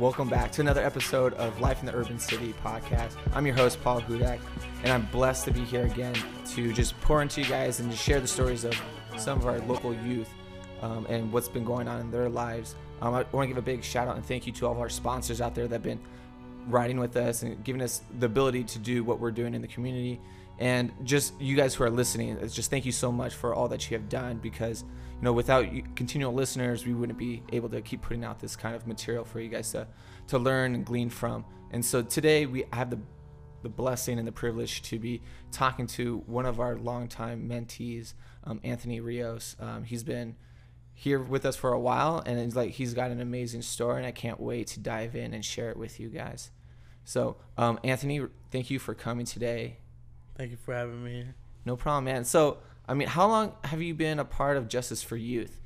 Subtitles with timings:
[0.00, 3.16] welcome back to another episode of Life in the Urban City podcast.
[3.34, 4.40] I'm your host, Paul Hudak,
[4.82, 6.14] and I'm blessed to be here again
[6.52, 8.74] to just pour into you guys and to share the stories of
[9.18, 10.30] some of our local youth
[10.80, 12.76] um, and what's been going on in their lives.
[13.02, 14.78] Um, I want to give a big shout out and thank you to all of
[14.78, 16.00] our sponsors out there that have been
[16.68, 19.68] riding with us and giving us the ability to do what we're doing in the
[19.68, 20.18] community.
[20.60, 23.90] And just you guys who are listening, just thank you so much for all that
[23.90, 27.80] you have done because you know without you, continual listeners, we wouldn't be able to
[27.80, 29.88] keep putting out this kind of material for you guys to
[30.28, 31.46] to learn and glean from.
[31.70, 32.98] And so today we have the
[33.62, 38.60] the blessing and the privilege to be talking to one of our longtime mentees, um,
[38.62, 39.56] Anthony Rios.
[39.60, 40.36] Um, he's been
[40.94, 44.06] here with us for a while, and it's like he's got an amazing story, and
[44.06, 46.50] I can't wait to dive in and share it with you guys.
[47.04, 49.78] So, um, Anthony, thank you for coming today.
[50.40, 51.26] Thank you for having me.
[51.66, 52.24] No problem, man.
[52.24, 52.56] So,
[52.88, 55.60] I mean, how long have you been a part of Justice for Youth?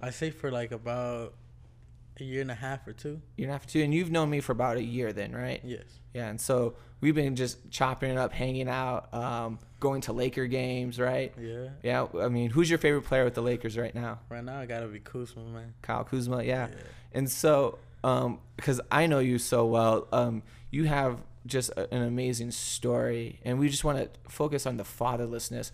[0.00, 1.34] I say for like about
[2.18, 3.20] a year and a half or two.
[3.36, 5.32] Year and a half or two, and you've known me for about a year, then,
[5.32, 5.60] right?
[5.62, 5.82] Yes.
[6.14, 10.46] Yeah, and so we've been just chopping it up, hanging out, um, going to Laker
[10.46, 11.34] games, right?
[11.38, 11.68] Yeah.
[11.82, 14.20] Yeah, I mean, who's your favorite player with the Lakers right now?
[14.30, 15.74] Right now, I gotta be Kuzma, man.
[15.82, 16.68] Kyle Kuzma, yeah.
[16.68, 16.76] Yeah.
[17.12, 22.02] And so, um, because I know you so well, um, you have just a, an
[22.02, 25.70] amazing story, and we just want to focus on the fatherlessness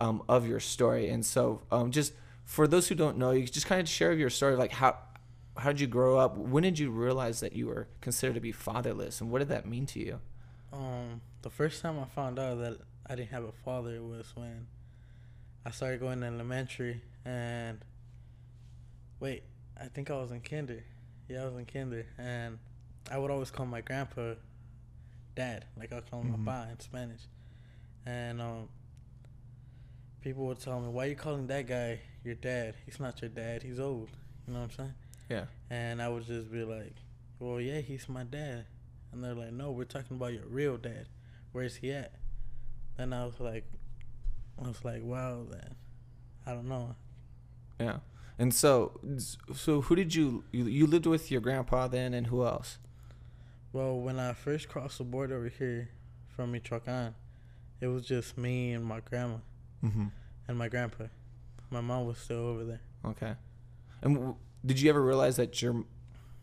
[0.00, 1.08] um, of your story.
[1.08, 2.12] And so, um, just
[2.44, 4.96] for those who don't know, you just kind of share your story, like how
[5.56, 6.36] how did you grow up?
[6.36, 9.66] When did you realize that you were considered to be fatherless, and what did that
[9.66, 10.20] mean to you?
[10.72, 14.66] Um, the first time I found out that I didn't have a father was when
[15.66, 17.78] I started going to elementary and
[19.18, 19.42] wait,
[19.78, 20.82] I think I was in kinder.
[21.28, 22.58] Yeah, I was in kinder, and
[23.10, 24.34] I would always call my grandpa
[25.34, 26.44] dad, like I call him Mhm.
[26.44, 27.22] papa in Spanish,
[28.06, 28.68] and um,
[30.20, 32.74] people would tell me, "Why you calling that guy your dad?
[32.84, 33.62] He's not your dad.
[33.62, 34.10] He's old."
[34.46, 34.94] You know what I'm saying?
[35.28, 35.44] Yeah.
[35.70, 36.94] And I would just be like,
[37.38, 38.66] well, yeah, he's my dad.
[39.12, 41.06] And they're like, no, we're talking about your real dad.
[41.52, 42.12] Where's he at?
[42.96, 43.64] Then I was like,
[44.58, 45.76] I was like, wow, then
[46.46, 46.96] I don't know.
[47.78, 47.98] Yeah.
[48.40, 48.98] And so,
[49.54, 52.78] so who did you you, you lived with your grandpa then, and who else?
[53.72, 55.90] Well, when I first crossed the border over here
[56.28, 57.14] from Michoacan,
[57.80, 59.36] it was just me and my grandma
[59.84, 60.06] Mm-hmm.
[60.48, 61.04] and my grandpa.
[61.70, 62.80] My mom was still over there.
[63.06, 63.32] Okay.
[64.02, 64.34] And w-
[64.66, 65.84] did you ever realize that your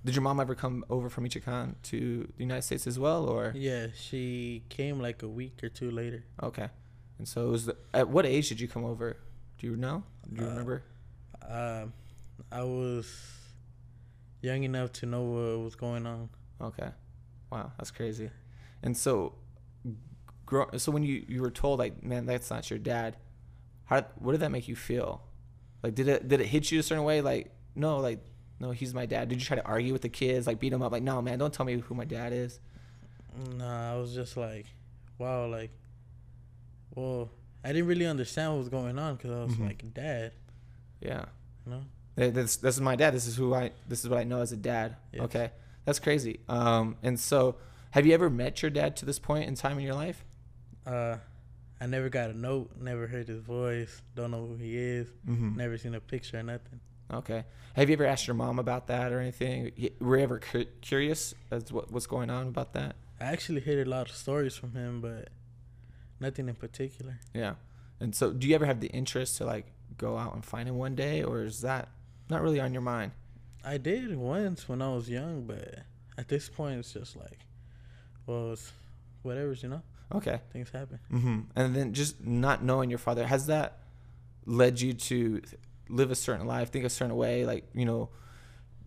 [0.04, 3.52] did your mom ever come over from Michoacan to the United States as well, or
[3.56, 6.24] Yeah, she came like a week or two later.
[6.42, 6.70] okay?
[7.20, 9.18] And so, it was the, at what age did you come over?
[9.58, 10.04] Do you know?
[10.32, 10.84] Do you Uh, remember?
[11.48, 11.94] Um,
[12.52, 13.12] I was
[14.42, 16.30] young enough to know what was going on.
[16.62, 16.90] Okay.
[17.52, 18.30] Wow, that's crazy.
[18.84, 19.34] And so,
[20.46, 23.16] grow, so when you you were told like, man, that's not your dad,
[23.86, 25.22] how what did that make you feel?
[25.84, 27.22] Like, did it did it hit you a certain way?
[27.22, 28.20] Like, no, like,
[28.60, 29.30] no, he's my dad.
[29.30, 30.92] Did you try to argue with the kids, like beat them up?
[30.92, 32.60] Like, no, man, don't tell me who my dad is.
[33.56, 34.66] Nah, I was just like,
[35.20, 35.70] wow, like,
[36.96, 37.30] well,
[37.64, 39.66] I didn't really understand what was going on because I was Mhm.
[39.68, 40.32] like, dad,
[41.02, 41.26] Yeah.
[41.66, 41.84] you know?
[42.16, 43.14] Th- This this is my dad.
[43.14, 44.96] This is who I this is what I know as a dad.
[45.14, 45.22] Yes.
[45.26, 45.52] Okay,
[45.88, 46.42] that's crazy.
[46.50, 47.56] Um, and so
[47.92, 50.24] have you ever met your dad to this point in time in your life?
[50.86, 51.18] Uh,
[51.80, 55.56] I never got a note, never heard his voice, don't know who he is, Mm-hmm.
[55.58, 56.80] never seen a picture or nothing.
[57.14, 57.46] Okay.
[57.76, 59.72] Have you ever asked your mom about that or anything?
[60.02, 62.96] Were you ever cu- curious as to what, what's going on about that?
[63.22, 65.30] I actually heard a lot of stories from him, but
[66.20, 67.20] nothing in particular.
[67.34, 67.54] Yeah.
[68.02, 69.66] And so, do you ever have the interest to like
[69.98, 71.88] go out and find him one day, or is that
[72.30, 73.12] not really on your mind?
[73.74, 75.80] I did once when I was young, but
[76.18, 77.40] at this point, it's just like,
[78.26, 78.72] well, it's
[79.24, 79.82] whatever's, you know?
[80.14, 80.40] Okay.
[80.54, 81.00] Things happen.
[81.12, 81.40] Mm-hmm.
[81.56, 83.80] And then just not knowing your father has that
[84.46, 85.42] led you to
[85.90, 88.10] live a certain life, think a certain way, like you know,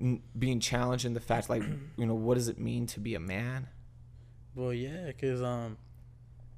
[0.01, 1.63] n- being challenged in the fact, like
[1.99, 3.69] you know, what does it mean to be a man?
[4.55, 5.77] Well, yeah, because um,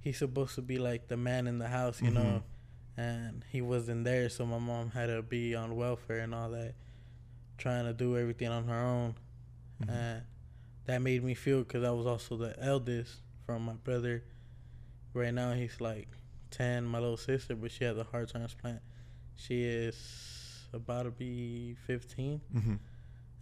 [0.00, 2.14] he's supposed to be like the man in the house, you Mhm.
[2.14, 2.42] know,
[2.96, 6.74] and he wasn't there, so my mom had to be on welfare and all that,
[7.62, 9.14] trying to do everything on her own,
[9.80, 9.88] Mhm.
[9.88, 10.22] and
[10.86, 14.24] that made me feel because I was also the eldest from my brother.
[15.14, 16.08] Right now, he's like
[16.50, 16.84] ten.
[16.84, 18.82] My little sister, but she had a heart transplant.
[19.36, 22.40] She is about to be fifteen.
[22.52, 22.74] Mm-hmm.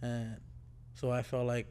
[0.03, 0.37] And
[0.93, 1.67] so I felt like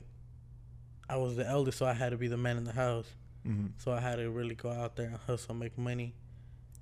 [1.08, 3.06] I was the eldest, so I had to be the man in the house.
[3.46, 3.68] Mm-hmm.
[3.78, 6.14] So I had to really go out there and hustle, make money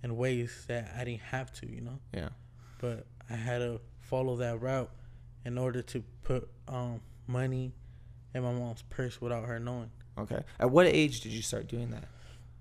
[0.03, 1.99] in ways that I didn't have to, you know.
[2.14, 2.31] Yeah.
[2.79, 4.91] But I had to follow that route
[5.49, 7.73] in order to put um, money
[8.35, 9.91] in my mom's purse without her knowing.
[10.19, 10.43] Okay.
[10.61, 12.05] At what age did you start doing that?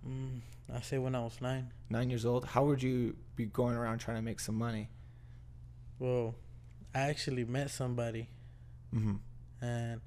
[0.07, 0.39] Mm,
[0.73, 1.73] I say when I was nine.
[1.89, 2.45] Nine years old.
[2.45, 4.87] How would you be going around trying to make some money?
[5.99, 6.35] Well,
[6.95, 8.29] I actually met somebody
[8.95, 9.15] Mm-hmm.
[9.65, 9.99] and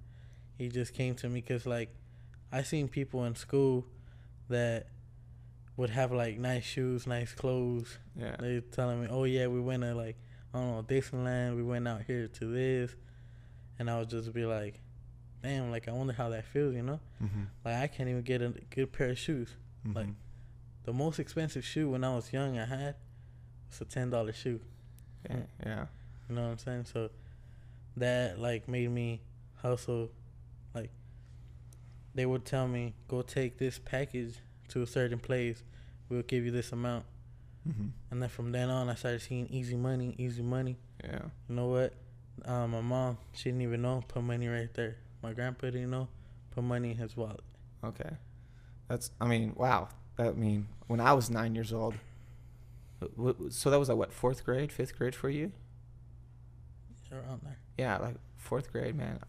[0.57, 1.91] he just came to me because like
[2.51, 3.85] I seen people in school
[4.49, 4.87] that
[5.77, 7.99] would have like nice shoes, nice clothes.
[8.17, 8.37] Yeah.
[8.41, 10.17] They telling me, "Oh yeah, we went to like
[10.53, 11.57] I don't know Disneyland.
[11.57, 12.95] We went out here to this,"
[13.79, 14.81] and I would just be like,
[15.43, 17.01] "Damn, like I wonder how that feels," you know?
[17.23, 17.43] Mm-hmm.
[17.65, 19.55] Like I can't even get a good pair of shoes.
[19.95, 20.09] Like
[20.85, 22.97] the most expensive shoe when I was young I had
[23.69, 24.61] was a ten dollar shoe.
[25.29, 25.87] yeah, yeah.
[26.29, 26.85] You know what I'm saying?
[26.93, 27.11] So
[27.97, 29.21] that like made me
[29.63, 30.11] hustle.
[30.75, 30.91] Like
[32.15, 34.37] they would tell me, go take this package
[34.69, 35.63] to a certain place.
[36.09, 37.05] We'll give you this amount.
[37.69, 37.89] Mm-hmm.
[38.11, 40.77] And then from then on, I started seeing easy money, easy money.
[41.05, 41.23] Yeah.
[41.49, 41.95] You know what?
[42.45, 44.03] Um, my mom, she didn't even know.
[44.09, 44.97] Put money right there.
[45.23, 46.09] My grandpa didn't know.
[46.53, 47.43] Put money in his wallet.
[47.85, 48.11] Okay.
[48.89, 49.11] That's.
[49.21, 49.89] I mean, wow.
[50.17, 51.95] That I mean, when I was nine years old.
[53.51, 55.53] So that was like what fourth grade, fifth grade for you?
[57.11, 57.59] Around there.
[57.79, 59.21] Yeah, like fourth grade, man.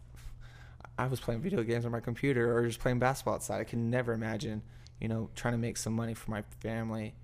[0.98, 3.60] I was playing video games on my computer or just playing basketball outside.
[3.60, 4.62] I can never imagine,
[5.00, 7.14] you know, trying to make some money for my family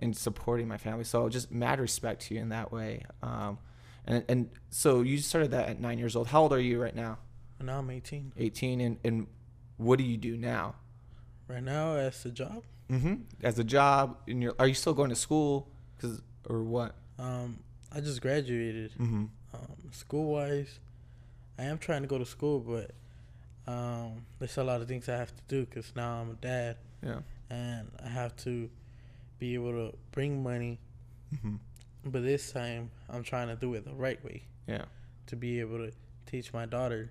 [0.00, 1.04] and supporting my family.
[1.04, 3.04] So just mad respect to you in that way.
[3.22, 3.58] Um,
[4.06, 6.28] and and so you started that at nine years old.
[6.28, 7.18] How old are you right now?
[7.60, 8.32] Now I'm 18.
[8.36, 8.80] 18.
[8.80, 9.26] And and
[9.76, 10.76] what do you do now?
[11.48, 13.14] Right now, as a job, Mm-hmm.
[13.42, 15.68] As a job, in your are you still going to school?
[16.00, 16.94] Cause or what?
[17.18, 17.58] um,
[17.92, 18.92] I just graduated.
[18.92, 19.24] Mm-hmm.
[19.54, 20.78] Um, school wise,
[21.58, 22.92] I am trying to go to school, but
[23.70, 26.76] um, there's a lot of things I have to do because now I'm a dad
[27.02, 27.20] Yeah.
[27.50, 28.70] and I have to
[29.38, 30.80] be able to bring money.
[31.34, 31.56] Mm-hmm.
[32.06, 34.84] But this time, I'm trying to do it the right way Yeah.
[35.26, 35.92] to be able to
[36.26, 37.10] teach my daughter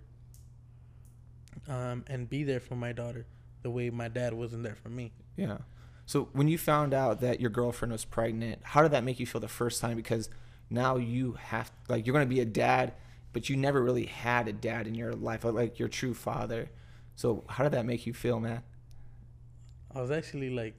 [1.67, 3.25] um, and be there for my daughter
[3.63, 5.11] the way my dad wasn't there for me.
[5.35, 5.57] Yeah.
[6.05, 9.25] So when you found out that your girlfriend was pregnant, how did that make you
[9.25, 9.97] feel the first time?
[9.97, 10.29] Because
[10.69, 12.93] now you have like you're gonna be a dad,
[13.33, 16.69] but you never really had a dad in your life, like your true father.
[17.15, 18.61] So how did that make you feel, man?
[19.93, 20.75] I was actually like,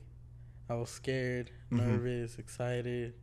[0.68, 1.78] I was scared, Mhm.
[1.86, 3.14] nervous, excited,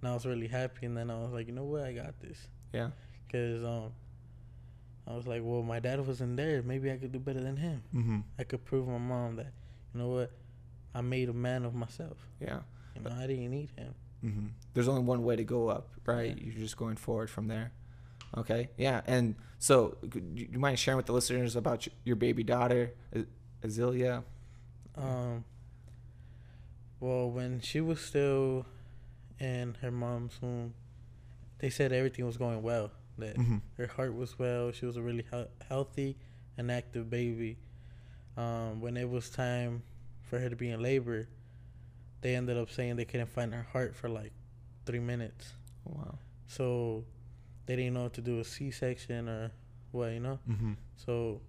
[0.00, 0.86] and I was really happy.
[0.86, 2.48] And then I was like, you know what, I got this.
[2.72, 2.90] Yeah.
[3.30, 3.92] Cause um,
[5.06, 6.62] I was like, well, my dad wasn't there.
[6.62, 7.82] Maybe I could do better than him.
[7.94, 8.18] Mm-hmm.
[8.38, 9.52] I could prove my mom that,
[9.94, 10.32] you know what,
[10.94, 12.18] I made a man of myself.
[12.40, 12.60] Yeah.
[12.94, 13.94] You know, I didn't need him.
[14.24, 14.46] Mm-hmm.
[14.74, 16.36] There's only one way to go up, right?
[16.36, 16.44] Yeah.
[16.44, 17.72] You're just going forward from there.
[18.36, 18.68] Okay.
[18.76, 19.02] Yeah.
[19.06, 23.26] And so, could you mind sharing with the listeners about your- baby daughter, Az-
[23.62, 24.24] Azealia?
[24.96, 25.44] Um.
[27.00, 28.66] Well, when she was still
[29.38, 30.74] in her mom's womb,
[31.58, 32.90] they said everything was going well.
[33.18, 33.56] That Mm-hmm.
[33.76, 34.70] her heart was well.
[34.72, 36.16] She was a really he- healthy
[36.56, 37.56] and active baby.
[38.36, 39.82] Um, when it was time
[40.22, 41.28] for her to be in labor,
[42.20, 44.32] they ended up saying they couldn't find her heart for like
[44.86, 45.52] three minutes.
[45.84, 46.18] Wow.
[46.46, 47.04] So
[47.66, 49.50] they didn't know what to do a C section or
[49.90, 50.38] what, you know?
[50.48, 50.72] Mm-hmm.
[50.96, 51.40] So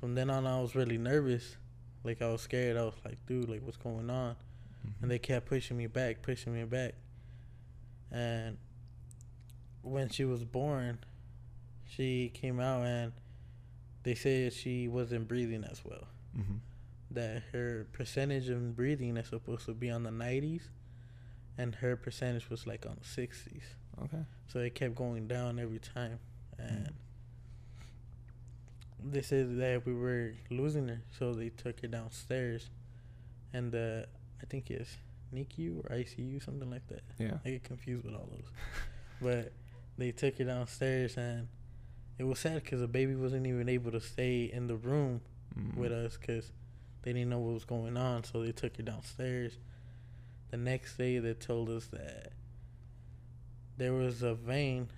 [0.00, 1.56] from then on, I was really nervous.
[2.04, 2.76] Like, I was scared.
[2.76, 4.34] I was like, dude, like, what's going on?
[5.00, 6.94] And they kept pushing me back, pushing me back.
[8.10, 8.56] And
[9.82, 10.98] when she was born,
[11.84, 13.12] she came out and
[14.02, 16.08] they said she wasn't breathing as well.
[16.38, 16.56] Mm-hmm.
[17.10, 20.62] That her percentage of breathing is supposed to be on the 90s,
[21.56, 23.62] and her percentage was like on the 60s.
[24.04, 24.24] Okay.
[24.52, 26.18] So it kept going down every time.
[26.58, 26.92] And
[29.02, 32.70] they said that we were losing her, so they took her downstairs.
[33.52, 34.06] And uh,
[34.42, 34.96] I think it's
[35.34, 37.02] NICU or ICU, something like that.
[37.18, 37.38] Yeah.
[37.44, 38.50] I get confused with all those.
[39.22, 39.52] but
[39.96, 41.48] they took her downstairs, and
[42.18, 45.20] it was sad because the baby wasn't even able to stay in the room
[45.58, 45.80] Mm-hmm.
[45.80, 46.52] with us because
[47.02, 48.22] they didn't know what was going on.
[48.22, 49.54] So they took her downstairs.
[50.50, 52.32] The next day, they told us that
[53.76, 54.88] there was a vein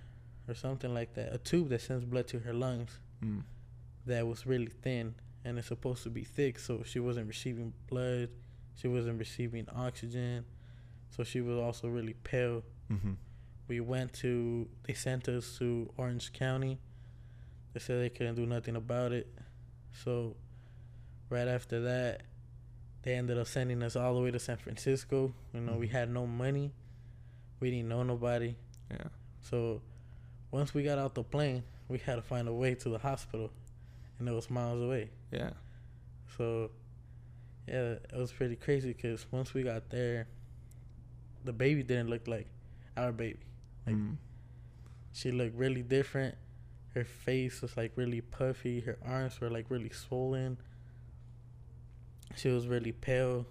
[0.48, 3.42] or something like that, a tube that sends blood to her lungs Mm.
[4.06, 6.58] that was really thin and it's supposed to be thick.
[6.58, 8.28] So she wasn't receiving blood,
[8.76, 10.44] she wasn't receiving oxygen.
[11.16, 12.62] So she was also really pale.
[12.90, 13.12] Mm-hmm.
[13.68, 16.78] We went to, they sent us to Orange County.
[17.72, 19.28] They said they couldn't do nothing about it.
[20.04, 20.36] So,
[21.28, 22.22] right after that,
[23.02, 25.32] they ended up sending us all the way to San Francisco.
[25.54, 25.92] You know, we Mhm.
[25.92, 26.72] had no money,
[27.60, 28.56] we didn't know nobody.
[28.90, 29.08] Yeah.
[29.42, 29.82] So,
[30.50, 33.52] once we got out the plane, we had to find a way to the hospital,
[34.18, 35.10] and it was miles away.
[35.30, 35.52] Yeah.
[36.36, 36.70] So,
[37.70, 40.26] yeah, it was pretty crazy because once we got there,
[41.44, 42.48] the baby didn't look like
[42.96, 43.38] our baby.
[43.86, 44.16] Like, Mm.
[45.12, 46.36] She looked really different.
[46.94, 48.80] Her face was like really puffy.
[48.80, 50.58] Her arms were like really swollen.
[52.36, 53.46] She was really pale.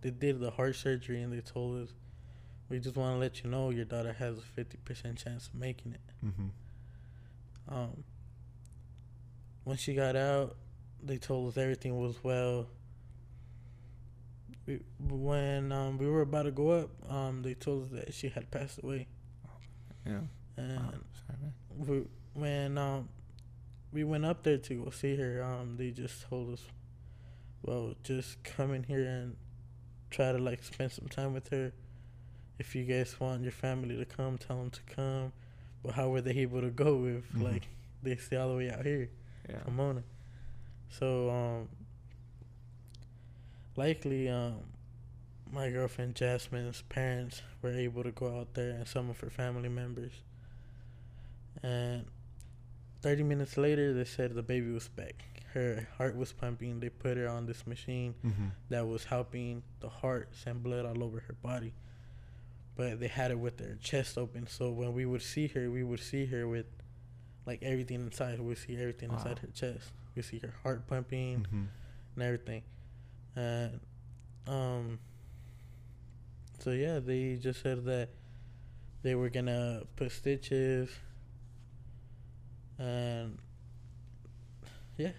[0.00, 1.94] They did the heart surgery and they told us,
[2.68, 5.92] we just want to let you know your daughter has a 50% chance of making
[5.92, 6.00] it.
[6.24, 7.74] Mm-hmm.
[7.74, 8.04] Um,
[9.64, 10.56] when she got out,
[11.02, 12.68] they told us everything was well.
[14.66, 18.28] We, when um, we were about to go up, um, they told us that she
[18.28, 19.06] had passed away.
[20.06, 20.20] Yeah.
[20.56, 20.92] And Wow,
[21.26, 22.02] sorry, we,
[22.34, 23.08] when um,
[23.92, 26.62] we went up there to go see her, um, they just told us,
[27.62, 29.36] well, just come in here and
[30.10, 31.72] try to like spend some time with her.
[32.58, 35.32] If you guys want your family to come, tell them to come.
[35.82, 37.42] But how were they able to go if Mhm.
[37.42, 37.68] like
[38.02, 39.08] they stay all the way out here?
[39.48, 39.58] Yeah.
[39.60, 40.02] Pomona.
[40.90, 41.68] So um
[43.76, 44.54] likely um
[45.52, 49.68] my girlfriend Jasmine's parents were able to go out there and some of her family
[49.68, 50.12] members.
[51.62, 52.06] And
[53.02, 55.22] 30 minutes later they said the baby was back.
[55.52, 56.80] Her heart was pumping.
[56.80, 58.46] They put her on this machine Mm-hmm.
[58.70, 61.74] that was helping the heart send blood all over her body.
[62.74, 65.82] But they had it with her chest open, so when we would see her, we
[65.84, 66.64] would see her with
[67.44, 68.40] like everything inside.
[68.40, 69.16] We see everything Wow.
[69.18, 69.92] inside her chest.
[70.16, 71.64] We see her heart pumping Mm-hmm.
[72.14, 72.62] and everything.
[73.36, 73.80] And
[74.46, 74.98] um
[76.58, 78.08] so yeah, they just said that
[79.02, 80.88] they were gonna put stitches
[82.78, 83.38] and
[84.96, 85.10] Yeah.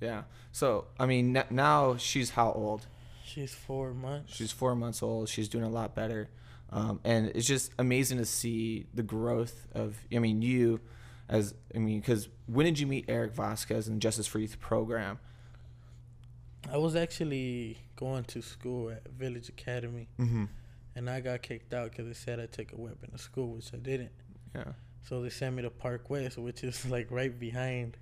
[0.00, 0.22] Yeah.
[0.52, 2.86] So I mean, n- now she's how old?
[3.24, 4.34] she's four months.
[4.34, 5.28] She's four months old.
[5.28, 6.28] She's doing a lot better,
[6.70, 9.96] um, and it's just amazing to see the growth of.
[10.14, 10.80] I mean, you,
[11.28, 15.18] as I mean, because when did you meet Eric Vasquez in Justice for Youth program?
[16.70, 20.44] I was actually going to school at Village Academy Mm-hmm.
[20.96, 23.70] and I got kicked out because they said I took a weapon to school, which
[23.74, 24.12] I didn't.
[24.54, 24.64] Yeah.
[25.08, 27.96] So they sent me to Park West, which is like right behind.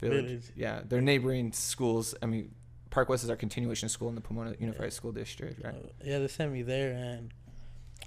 [0.00, 0.24] Village.
[0.24, 0.44] Village.
[0.56, 2.14] Yeah, they're neighboring schools.
[2.22, 2.54] I mean,
[2.88, 5.74] Park West is our continuation school in the Pomona Unified School District, right?
[5.74, 7.32] Uh, yeah, they sent me there, and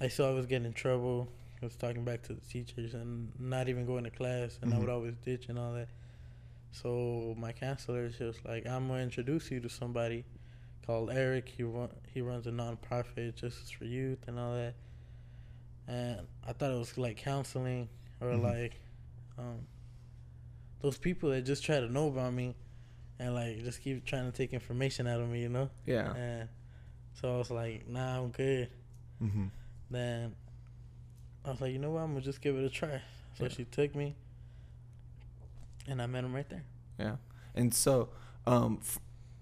[0.01, 1.29] I saw I was getting in trouble.
[1.62, 4.79] I was talking back to the teachers and not even going to class, and I
[4.79, 5.88] would always ditch and all that.
[6.73, 10.25] So my counselor is just like, I'm gonna introduce you to somebody
[10.85, 11.47] called Eric.
[11.55, 14.73] He run, he runs a nonprofit, Justice for Youth, and all that.
[15.87, 17.89] And I thought it was like counseling
[18.19, 18.41] or Mhm.
[18.43, 18.79] like
[19.37, 19.67] um,
[20.81, 22.55] those people that just try to know about me
[23.19, 25.69] and like just keep trying to take information out of me, you know.
[25.85, 26.13] Yeah.
[26.15, 26.49] And
[27.13, 28.69] so I was like, nah, I'm good.
[29.21, 29.45] Mm-hmm.
[29.91, 30.35] Then
[31.45, 32.01] I was like, you know what?
[32.01, 32.99] I'm gonna just give it a try.
[33.37, 33.49] So Yeah.
[33.49, 34.15] she took me,
[35.87, 36.63] and I met him right there.
[36.99, 37.15] Yeah.
[37.55, 38.09] And so,
[38.45, 38.99] um, f-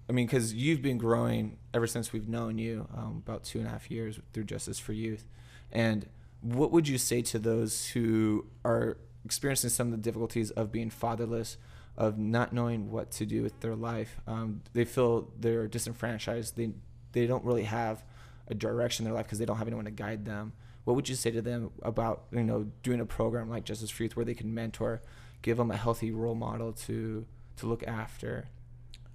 [0.08, 3.66] I mean, because you've been growing ever since we've known you, um, about two and
[3.66, 5.24] a half years through Justice for Youth.
[5.70, 6.06] And
[6.40, 10.90] what would you say to those who are experiencing some of the difficulties of being
[10.90, 11.56] fatherless,
[11.96, 14.20] of not knowing what to do with their life?
[14.26, 16.56] Um, they feel they're disenfranchised.
[16.56, 16.72] They
[17.12, 18.02] they don't really have
[18.48, 20.52] a direction in their life because they don't have anyone to guide them.
[20.84, 24.02] What would you say to them about you know doing a program like Justice for
[24.02, 25.02] Youth where they can mentor,
[25.42, 27.24] give them a healthy role model to
[27.56, 28.48] to look after?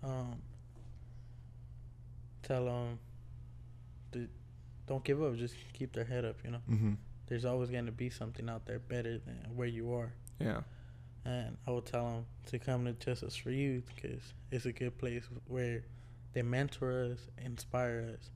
[0.03, 0.41] Um,
[2.43, 3.00] tell them,
[4.13, 4.27] to,
[4.88, 5.36] don't give up.
[5.36, 6.38] Just keep their head up.
[6.43, 6.93] You know, Mm-hmm.
[7.27, 10.13] there's always gonna be something out there better than where you are.
[10.39, 10.62] Yeah.
[11.25, 14.21] And I would tell them to come to Justice for Youth because
[14.51, 15.83] it's a good place where
[16.31, 18.29] they mentor us, inspire us,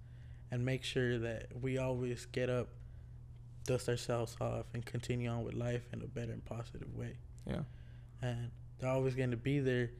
[0.52, 2.68] and make sure that we always get up,
[3.66, 7.16] dust ourselves off, and continue on with life in a better and positive way.
[7.46, 7.62] Yeah.
[8.22, 9.92] And they're always going to be there.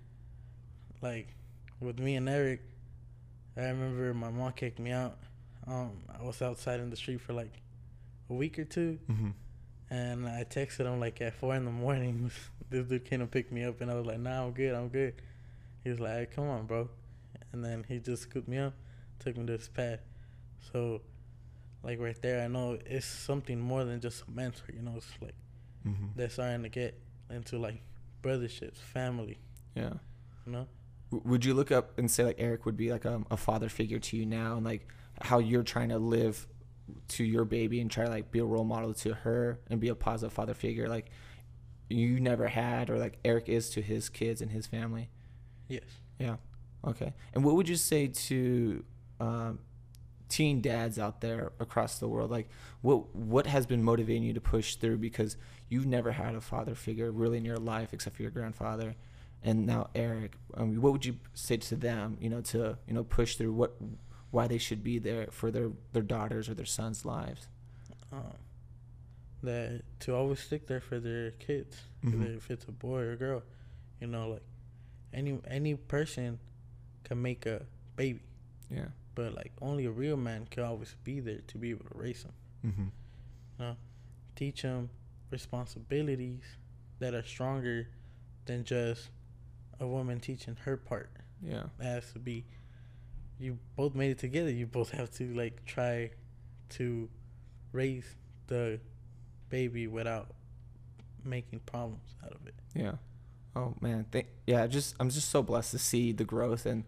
[1.02, 1.36] Like
[1.80, 2.62] with me and Eric,
[3.58, 5.18] I remember my mom kicked me out.
[5.68, 7.62] Um, I was outside in the street for like
[8.30, 9.00] a week or two.
[9.10, 9.30] Mm-hmm.
[9.90, 12.32] And I texted him like at four in the morning.
[12.70, 14.74] this dude came and picked me up, and I was like, "Nah, I'm good.
[14.74, 15.16] I'm good."
[15.84, 16.90] He was like, hey, "Come on, bro,"
[17.52, 18.74] and then he just scooped me up,
[19.20, 20.00] took me to his pad.
[20.72, 21.02] So,
[21.84, 24.72] like right there, I know it's something more than just a mentor.
[24.74, 25.36] You know, it's like
[25.88, 26.06] Mm-hmm.
[26.16, 27.00] they're starting to get
[27.32, 27.82] into like
[28.22, 29.40] brotherships, family.
[29.76, 29.94] Yeah.
[30.46, 30.68] You know,
[31.12, 33.68] W- Would you look up and say like Eric would be like a, a father
[33.68, 34.88] figure to you now, and like
[35.22, 36.48] how you're trying to live
[37.08, 39.88] to your baby and try to like be a role model to her and be
[39.88, 41.10] a positive father figure, like
[41.90, 45.10] you never had, or like Eric is to his kids and his family.
[45.68, 45.82] yes.
[46.20, 46.36] Yeah.
[46.86, 47.12] Okay.
[47.34, 48.84] And what would you say to
[49.20, 49.60] um,
[50.32, 52.32] teen dads out there across the world?
[52.32, 52.50] Like,
[52.82, 54.98] what what has been motivating you to push through?
[54.98, 55.38] Because
[55.70, 58.96] you've never had a father figure really in your life except for your grandfather,
[59.44, 60.34] and now Eric.
[60.56, 62.18] Um, what would you say to them?
[62.20, 63.76] You know, to you know push through what
[64.32, 67.48] why they should be there for their their daughters or their sons' lives.
[68.14, 68.38] Um,
[69.44, 72.38] that to always stick there for their kids, Mhm.
[72.38, 73.44] if it's a boy or a girl.
[74.00, 74.44] You know, like
[75.14, 76.40] any any person
[77.04, 78.22] can make a baby,
[78.70, 78.90] Yeah.
[79.16, 82.24] But like only a real man can always be there to be able to raise
[82.24, 82.34] them.
[82.66, 82.84] Mm-hmm.
[83.60, 83.76] You know,
[84.36, 84.90] teach them
[85.30, 86.44] responsibilities
[87.00, 87.88] that are stronger
[88.46, 89.10] than just
[89.80, 91.10] a woman teaching her part.
[91.42, 91.64] Yeah.
[91.80, 92.46] It has to be.
[93.40, 94.52] You both made it together.
[94.52, 96.12] You both have to like try
[96.70, 97.10] to
[97.72, 98.16] raise
[98.48, 98.80] the
[99.50, 100.28] baby without
[101.26, 102.54] making problems out of it.
[102.76, 102.94] Yeah.
[103.56, 104.66] Oh man, Thank, yeah.
[104.68, 106.84] Just I'm just so blessed to see the growth, and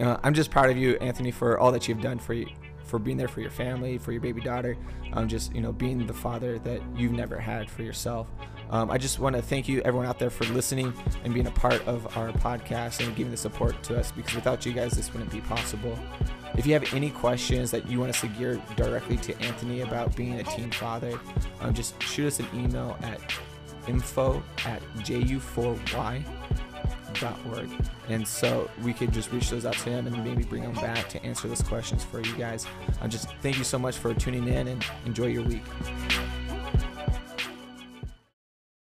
[0.00, 2.46] uh, I'm just proud of you, Anthony, for all that you've done for you,
[2.84, 4.76] for being there for your family, for your baby daughter.
[5.12, 8.28] Um, just you know, being the father that you've never had for yourself.
[8.70, 10.92] Um, I just want to thank you, everyone out there, for listening
[11.24, 14.12] and being a part of our podcast and giving the support to us.
[14.12, 15.98] Because without you guys, this wouldn't be possible.
[16.56, 20.14] If you have any questions that you want us to gear directly to Anthony about
[20.14, 21.18] being a teen father,
[21.60, 23.20] um, just shoot us an email at
[23.88, 26.24] info at ju4y.org.
[28.08, 31.08] And so we could just reach those out to him and maybe bring them back
[31.10, 32.66] to answer those questions for you guys.
[33.00, 35.64] Uh, just thank you so much for tuning in and enjoy your week.